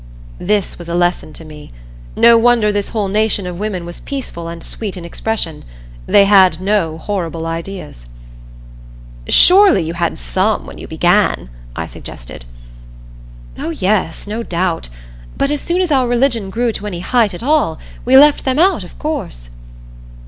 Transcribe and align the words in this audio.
This 0.39 0.79
was 0.79 0.89
a 0.89 0.95
lesson 0.95 1.31
to 1.33 1.45
me. 1.45 1.69
No 2.15 2.35
wonder 2.35 2.71
this 2.71 2.89
whole 2.89 3.07
nation 3.07 3.45
of 3.45 3.59
women 3.59 3.85
was 3.85 3.99
peaceful 3.99 4.47
and 4.47 4.63
sweet 4.63 4.97
in 4.97 5.05
expression 5.05 5.63
they 6.07 6.25
had 6.25 6.59
no 6.59 6.97
horrible 6.97 7.45
ideas. 7.45 8.07
"Surely 9.27 9.83
you 9.83 9.93
had 9.93 10.17
some 10.17 10.65
when 10.65 10.79
you 10.79 10.87
began," 10.87 11.51
I 11.75 11.85
suggested. 11.85 12.45
"Oh, 13.59 13.69
yes, 13.69 14.25
no 14.25 14.41
doubt. 14.41 14.89
But 15.37 15.51
as 15.51 15.61
soon 15.61 15.81
as 15.81 15.91
our 15.91 16.07
religion 16.07 16.49
grew 16.49 16.71
to 16.71 16.87
any 16.87 17.01
height 17.01 17.35
at 17.35 17.43
all 17.43 17.77
we 18.03 18.17
left 18.17 18.43
them 18.43 18.57
out, 18.57 18.83
of 18.83 18.97
course." 18.97 19.51